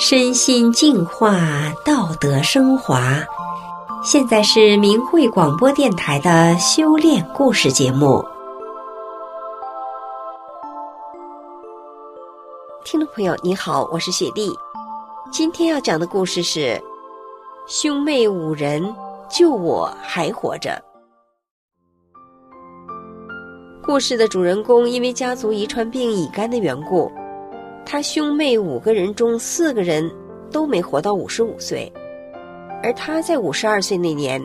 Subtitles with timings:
[0.00, 1.40] 身心净化，
[1.84, 3.18] 道德升华。
[4.04, 8.24] 现在是明慧广播电台的修炼故事节目。
[12.84, 14.56] 听众朋友，你好，我是雪莉。
[15.32, 16.80] 今天要讲的故事是：
[17.66, 18.94] 兄妹五人，
[19.28, 20.80] 就我还活着。
[23.82, 27.10] 故事的主人公因为家族遗传病乙肝的缘故。
[27.90, 30.14] 他兄妹五个人中，四个人
[30.50, 31.90] 都没活到五十五岁，
[32.82, 34.44] 而他在五十二岁那年，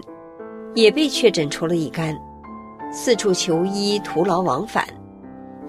[0.76, 2.18] 也被确诊出了乙肝，
[2.90, 4.88] 四处求医，徒劳往返，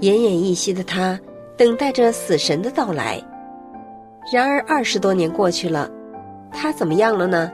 [0.01, 1.19] 奄奄一息的他
[1.57, 3.21] 等待着死神的到来。
[4.33, 5.91] 然而二十多年过去了，
[6.53, 7.51] 他怎么样了呢？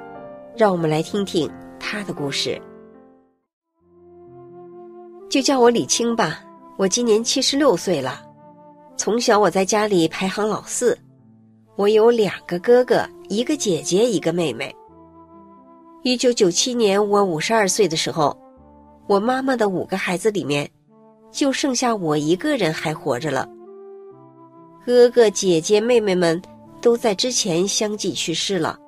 [0.55, 2.61] 让我们来听听他的故事。
[5.31, 6.45] 就叫我李青吧，
[6.77, 8.21] 我今年七十六岁了。
[9.01, 10.99] 从小我在家里排行老四，
[11.75, 14.77] 我有两个哥哥，一个姐姐，一个妹妹。
[16.03, 18.39] 一九九七年我五十二岁的时候，
[19.09, 20.71] 我妈妈的五个孩子里面，
[21.33, 23.49] 就剩下我一个人还活着了。
[24.85, 26.39] 哥哥姐姐妹妹们
[26.83, 28.79] 都在之前相继去世了，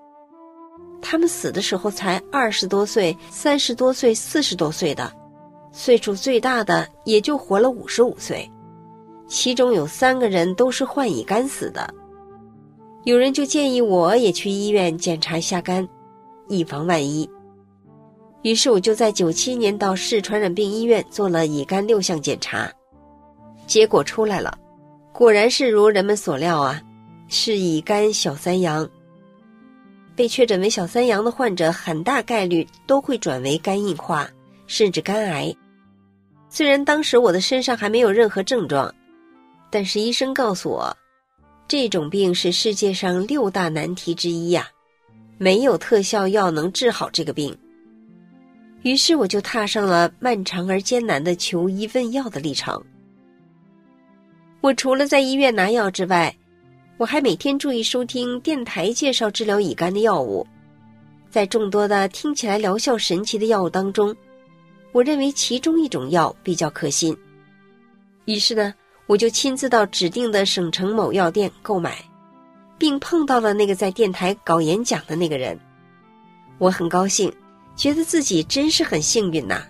[1.00, 5.10] 他们死的时候才二十多岁、三十多岁、四十多岁的，
[5.72, 8.46] 岁数最大的也就活了五十五岁。
[9.26, 11.92] 其中有三个人都是患乙肝死的，
[13.04, 15.88] 有人就建议我也去医院检查一下肝，
[16.48, 17.28] 以防万一。
[18.42, 22.70] 于是我就在九七年到市传染病医院做了乙肝六项检查，
[23.66, 24.58] 结果出来了，
[25.12, 26.82] 果然是如人们所料啊，
[27.28, 28.88] 是乙肝小三阳。
[30.14, 34.28] 被确诊为小三阳的患者，很大概率都会转为肝硬化，
[34.66, 35.54] 甚至肝癌。
[36.50, 38.94] 虽然当时我的身上还没有任何症状。
[39.72, 40.94] 但是医生告诉我，
[41.66, 44.68] 这种病是世界上六大难题之一呀，
[45.38, 47.56] 没有特效药能治好这个病。
[48.82, 52.84] 于是我就踏上了漫长而艰难的求医问药的历程。
[54.60, 56.36] 我除了在医院拿药之外，
[56.98, 60.46] 我还每天注意收听电台介绍治疗乙肝的药物。
[61.30, 64.14] 在众多的听起来疗效神奇的药物当中，
[64.92, 67.16] 我认为其中一种药比较可信。
[68.26, 68.74] 于是呢。
[69.12, 71.98] 我就亲自到指定的省城某药店购买，
[72.78, 75.60] 并碰到了那个在电台搞演讲的那个人。
[76.56, 77.30] 我很高兴，
[77.76, 79.64] 觉得自己真是很幸运呐，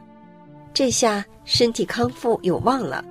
[0.73, 3.05] 这下身体康复有望了。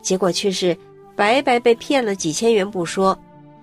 [0.00, 0.74] 结果却是
[1.14, 3.18] 白白被骗了几千元不说，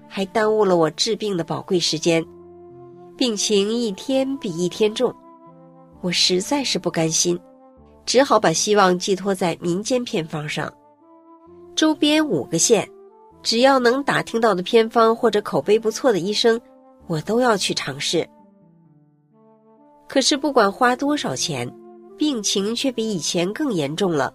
[0.08, 2.24] 还耽误了我治病的宝贵时间，
[3.18, 5.12] 病情一天比一天重，
[6.02, 7.40] 我实在是不甘心，
[8.06, 10.72] 只好把希望寄托在民间偏方上。
[11.78, 12.90] 周边五个县，
[13.44, 16.60] 只要能打听到的偏方或者口碑不错的医生，
[17.06, 18.28] 我都要去尝试。
[20.08, 21.72] 可是不管花多少钱，
[22.18, 24.34] 病情却比以前更严重了，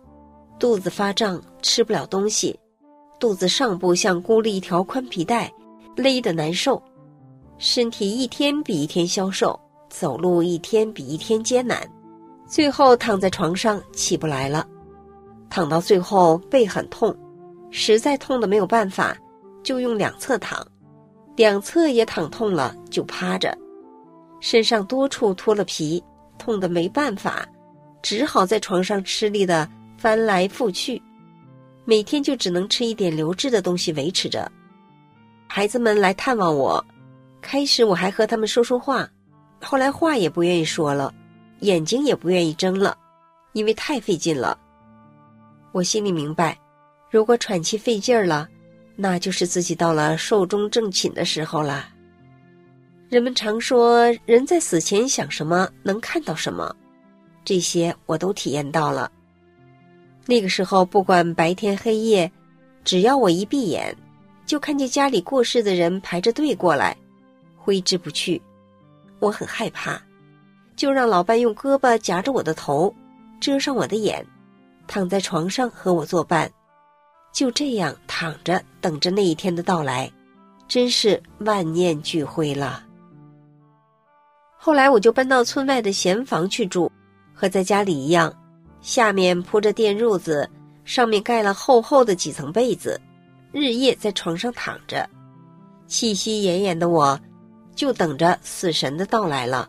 [0.57, 2.57] 肚子发胀，吃不了东西，
[3.19, 5.53] 肚子上部像箍了一条宽皮带，
[5.97, 6.81] 勒得难受，
[7.59, 11.81] 身体一天比一天消瘦，走路一天比一天艰难，
[12.47, 14.65] 最后躺在床上起不来了，
[15.51, 17.13] 躺到最后背很痛。
[17.73, 19.17] 实在痛得没有办法，
[19.65, 20.65] 就用两侧躺，
[21.35, 23.57] 两侧也躺痛了就趴着，
[24.41, 26.03] 身上多处脱了皮，
[26.39, 27.49] 痛得没办法，
[28.03, 31.03] 只好在床上吃力的翻来覆去，
[31.87, 34.53] 每天就只能吃一点流质的东西维持着。
[35.49, 36.85] 孩子们来探望我，
[37.41, 39.09] 开始我还和他们说说话，
[39.63, 41.13] 后来话也不愿意说了，
[41.61, 42.97] 眼睛也不愿意睁了，
[43.55, 44.59] 因为太费劲了。
[45.73, 46.59] 我心里明白。
[47.13, 48.49] 如果喘气费劲儿了，
[48.97, 51.87] 那就是自己到了寿终正寝的时候了。
[53.11, 56.75] 人们常说，人在死前想什么，能看到什么，
[57.45, 59.13] 这些我都体验到了。
[60.25, 62.33] 那个时候，不管白天黑夜，
[62.83, 63.95] 只要我一闭眼，
[64.47, 66.97] 就看见家里过世的人排着队过来，
[67.59, 68.41] 挥之不去。
[69.19, 70.01] 我很害怕，
[70.77, 72.95] 就让老伴用胳膊夹着我的头，
[73.39, 74.27] 遮上我的眼，
[74.87, 76.51] 躺在床上和我作伴。
[77.33, 80.11] 就这样躺着等着那一天的到来，
[80.69, 82.85] 真是万念俱灰了。
[84.57, 86.91] 后来我就搬到村外的闲房去住，
[87.35, 88.33] 和在家里一样，
[88.81, 90.49] 下面铺着垫褥子，
[90.85, 93.01] 上面盖了厚厚的几层被子，
[93.51, 95.09] 日夜在床上躺着，
[95.87, 97.19] 气息奄奄的我，
[97.75, 99.69] 就等着死神的到来了。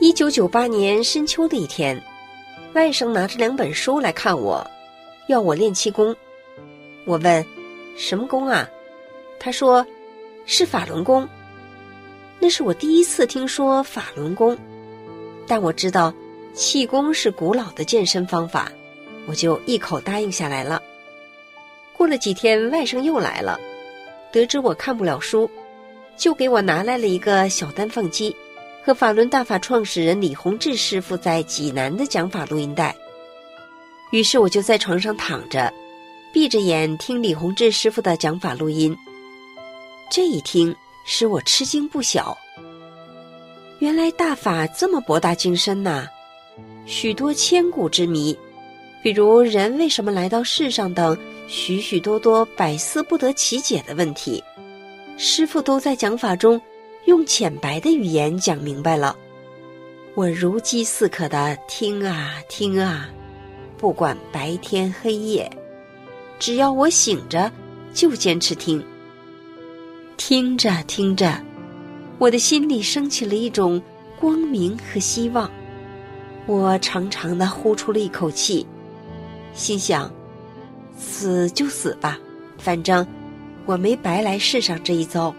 [0.00, 2.02] 一九九八年深秋的一天，
[2.74, 4.66] 外甥拿着两本书来看我。
[5.28, 6.14] 要我练气功，
[7.04, 7.44] 我问
[7.96, 8.68] ：“什么功啊？”
[9.38, 9.86] 他说
[10.46, 11.28] ：“是法轮功。”
[12.42, 14.56] 那是我第一次听说法轮功，
[15.46, 16.12] 但我知道
[16.54, 18.72] 气功是古老的健身方法，
[19.26, 20.82] 我就一口答应下来了。
[21.96, 23.60] 过了几天，外甥又来了，
[24.32, 25.50] 得知我看不了书，
[26.16, 28.34] 就给我拿来了一个小单放机
[28.82, 32.96] 和法轮大法创始人李洪志师傅在济南的讲法录音带。
[34.10, 35.72] 于是我就在床上躺着，
[36.32, 38.96] 闭着眼听李洪志师傅的讲法录音。
[40.10, 40.74] 这一听，
[41.04, 42.36] 使我吃惊不小。
[43.78, 46.06] 原来大法这么博大精深呐，
[46.86, 48.36] 许多千古之谜，
[49.02, 51.16] 比如人为什么来到世上等
[51.46, 54.42] 许许多多百思不得其解的问题，
[55.16, 56.60] 师傅都在讲法中
[57.06, 59.16] 用浅白的语言讲明白了。
[60.14, 63.08] 我如饥似渴的听啊听啊，
[63.80, 65.50] 不管白天黑夜，
[66.38, 67.50] 只要我醒着，
[67.94, 68.84] 就坚持听。
[70.18, 71.42] 听着听着，
[72.18, 73.80] 我的心里升起了一种
[74.20, 75.50] 光明和希望。
[76.44, 78.66] 我长长的呼出了一口气，
[79.54, 80.12] 心想：
[80.94, 82.18] 死就死吧，
[82.58, 83.06] 反正
[83.64, 85.34] 我没白来世上这一遭。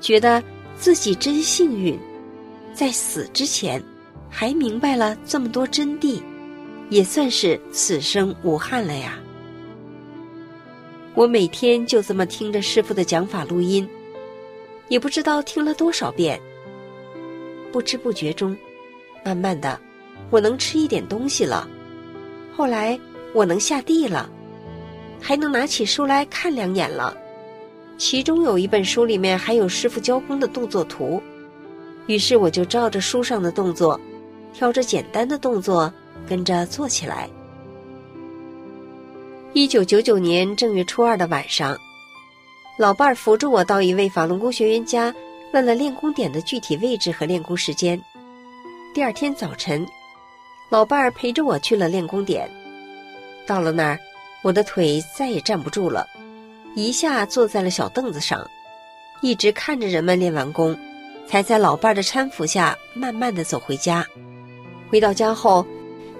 [0.00, 0.42] 觉得
[0.76, 1.96] 自己真幸运，
[2.74, 3.80] 在死之前
[4.28, 6.20] 还明白了这么多真谛，
[6.90, 9.18] 也算是此生无憾了呀。
[11.14, 13.88] 我每天就这么听着师傅的讲法录音，
[14.88, 16.40] 也不知道听了多少遍。
[17.72, 18.56] 不知不觉中，
[19.24, 19.78] 慢慢的，
[20.30, 21.68] 我能吃一点东西了。
[22.56, 22.98] 后来
[23.34, 24.30] 我能下地了，
[25.20, 27.16] 还能拿起书来看两眼了。
[27.98, 31.20] 其中有一本书里面还有师傅教功的动作图，
[32.06, 34.00] 于是我就照着书上的动作，
[34.52, 35.92] 挑着简单的动作
[36.28, 37.28] 跟着做起来。
[39.54, 41.76] 一九九九年正月初二的晚上，
[42.78, 45.12] 老伴儿扶着我到一位法轮功学员家，
[45.52, 48.00] 问了练功点的具体位置和练功时间。
[48.94, 49.86] 第二天早晨，
[50.68, 52.48] 老伴儿陪着我去了练功点。
[53.46, 53.98] 到了那儿，
[54.42, 56.06] 我的腿再也站不住了，
[56.74, 58.48] 一下坐在了小凳子上，
[59.22, 60.78] 一直看着人们练完功，
[61.26, 64.06] 才在老伴儿的搀扶下慢慢的走回家。
[64.90, 65.66] 回到家后，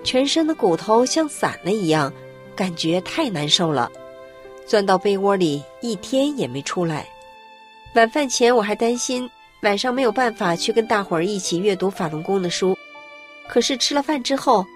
[0.03, 2.13] 全身的骨头像散了一样。
[2.57, 3.89] 感觉太难受了，
[4.67, 7.09] 钻到被窝里一天也没出来。
[7.95, 9.31] 晚饭前我还担心
[9.63, 12.77] 晚上没有办法去跟大伙儿一起阅读法轮功的书，
[13.49, 14.67] 可是吃了饭之后，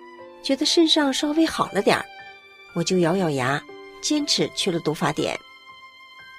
[0.44, 2.04] 觉得身上稍微好了点儿，
[2.72, 3.60] 我就咬咬牙，
[4.00, 5.36] 坚持去了读法点。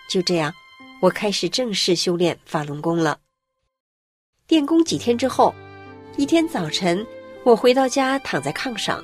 [0.09, 0.53] 就这样，
[1.01, 3.19] 我开始正式修炼法轮功了。
[4.47, 5.53] 练功几天之后，
[6.15, 7.05] 一天早晨，
[7.43, 9.03] 我回到家，躺在炕上。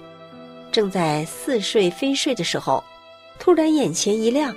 [0.72, 2.84] 正在似睡非睡的时候，
[3.40, 4.56] 突然眼前一亮，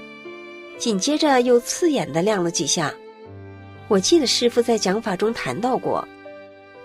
[0.78, 2.92] 紧接着又刺眼的亮了几下。
[3.88, 6.06] 我记得师父在讲法中谈到过，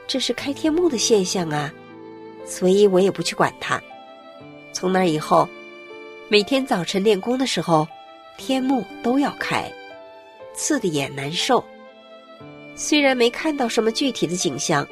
[0.08, 1.72] 这是开天目的现象啊，
[2.46, 3.82] 所以我也不去管它。
[4.74, 5.48] 从那以后，
[6.30, 7.88] 每天早晨练功的时候，
[8.38, 9.72] 天目都要开，
[10.56, 11.64] 刺的眼难受。
[12.76, 14.88] 虽然没看到什么具体的景象，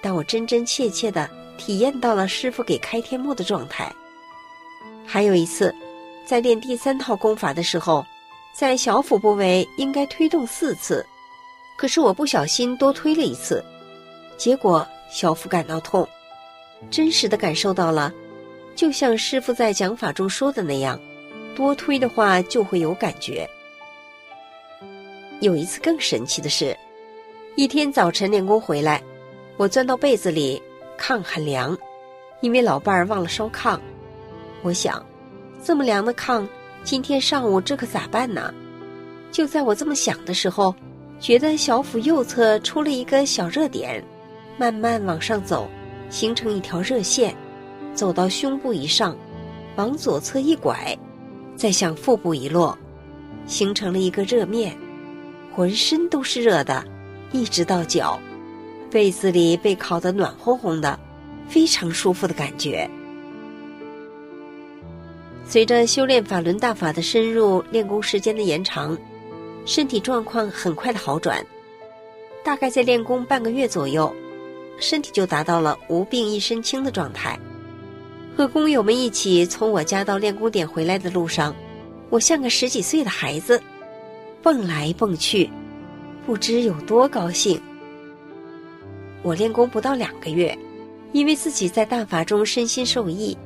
[0.00, 1.28] 但我真真切切的。
[1.58, 3.92] 体验到了师傅给开天目的状态。
[5.04, 5.74] 还有一次，
[6.24, 8.06] 在练第三套功法的时候，
[8.54, 11.04] 在小腹部位应该推动四次，
[11.76, 13.64] 可是我不小心多推了一次，
[14.36, 16.08] 结果小腹感到痛，
[16.92, 18.14] 真实的感受到了，
[18.76, 20.96] 就像师傅在讲法中说的那样，
[21.56, 23.50] 多推的话就会有感觉。
[25.40, 26.76] 有一次更神奇的是，
[27.56, 29.02] 一天早晨练功回来，
[29.58, 30.62] 我钻到被子里。
[30.98, 31.78] 炕很凉，
[32.40, 33.78] 因为老伴儿忘了烧炕。
[34.62, 35.00] 我想，
[35.62, 36.44] 这么凉的炕，
[36.82, 38.52] 今天上午这可咋办呢？
[39.30, 40.74] 就在我这么想的时候，
[41.20, 44.02] 觉得小腹右侧出了一个小热点，
[44.58, 45.68] 慢慢往上走，
[46.10, 47.32] 形成一条热线，
[47.94, 49.16] 走到胸部以上，
[49.76, 50.98] 往左侧一拐，
[51.54, 52.76] 再向腹部一落，
[53.46, 54.76] 形成了一个热面，
[55.54, 56.84] 浑身都是热的，
[57.30, 58.18] 一直到脚。
[58.90, 60.98] 被子里被烤得暖烘烘的，
[61.48, 62.88] 非常舒服的感觉。
[65.44, 68.96] 随着修炼法轮大法的深入，练功时间的延长，
[69.64, 71.44] 身体状况很快的好转。
[72.44, 74.14] 大概在练功半个月左右，
[74.78, 77.38] 身体就达到了无病一身轻的状态。
[78.36, 81.54] 和工友们一起从我家到练功点回来的路上，
[82.08, 83.60] 我像个十几岁的孩子，
[84.42, 85.50] 蹦来蹦去，
[86.24, 87.60] 不知有多高兴。
[89.22, 90.56] 我练功不到两个月，
[91.12, 93.36] 因为自己在大法中身心受益，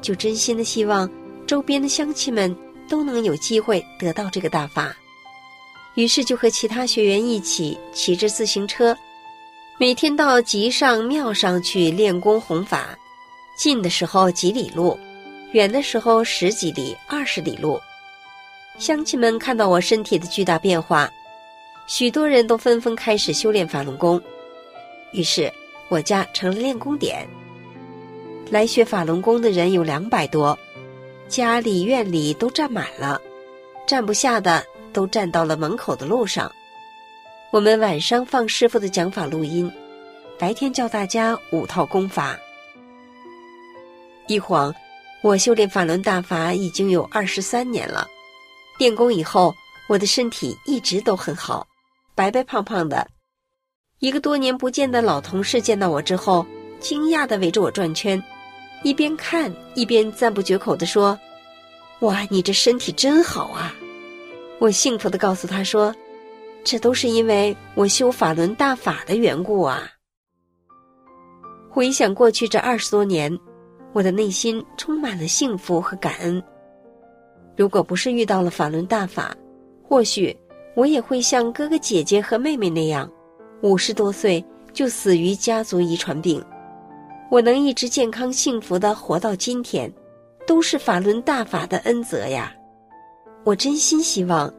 [0.00, 1.08] 就真心的希望
[1.46, 2.54] 周边的乡亲们
[2.88, 4.94] 都能有机会得到这个大法，
[5.94, 8.96] 于是就和其他学员一起骑着自行车，
[9.78, 12.98] 每天到集上庙上去练功弘法。
[13.54, 14.98] 近的时候几里路，
[15.52, 17.78] 远的时候十几里、二十里路。
[18.78, 21.08] 乡亲们看到我身体的巨大变化，
[21.86, 24.20] 许多人都纷纷开始修炼法轮功。
[25.12, 25.52] 于是
[25.88, 27.26] 我家成了练功点。
[28.50, 30.58] 来学法轮功的人有两百多，
[31.28, 33.20] 家里院里都站满了，
[33.86, 34.64] 站不下的。
[34.92, 36.52] 都站到了门口的路上。
[37.50, 39.72] 我们晚上放师傅的讲法录音，
[40.38, 42.38] 白天教大家五套功法。
[44.26, 44.70] 一晃，
[45.22, 48.06] 我修炼法轮大法已经有二十三年了。
[48.78, 49.54] 练功以后，
[49.88, 51.66] 我的身体一直都很好，
[52.14, 53.08] 白白胖胖的。
[54.02, 56.44] 一个多年不见的老同事见到我之后，
[56.80, 58.20] 惊讶地围着我转圈，
[58.82, 61.16] 一边看一边赞不绝口地说
[62.02, 63.72] ：“哇，你这身体真好啊！”
[64.58, 65.94] 我幸福地告诉他说
[66.64, 69.88] ：“这都是因为我修法轮大法的缘故啊！”
[71.70, 73.32] 回想过去这二十多年，
[73.92, 76.42] 我的内心充满了幸福和感恩。
[77.56, 79.32] 如果不是遇到了法轮大法，
[79.80, 80.36] 或许
[80.74, 83.08] 我也会像哥哥姐姐和妹妹那样，
[83.62, 86.44] 五十多岁就死于家族遗传病。
[87.30, 89.90] 我能一直健康幸福的活到今天，
[90.46, 92.52] 都是法轮大法的恩泽呀！
[93.44, 94.52] 我真心希望，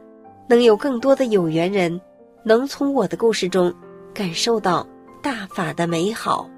[0.48, 2.00] 能有更多的有缘人，
[2.44, 3.72] 能从我的故事中
[4.12, 4.86] 感受到
[5.22, 6.50] 大法的美好。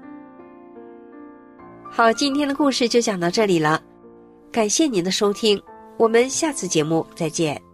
[1.89, 3.81] 好，今天的故事就讲到这里了，
[4.51, 5.61] 感谢您的收听，
[5.97, 7.66] 我们下次节目再见。